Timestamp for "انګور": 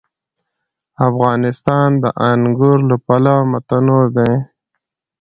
2.29-2.77